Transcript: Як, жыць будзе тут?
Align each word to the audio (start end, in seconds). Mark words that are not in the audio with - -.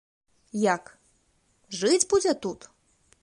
Як, 0.61 0.85
жыць 1.81 2.05
будзе 2.13 2.33
тут? 2.47 2.59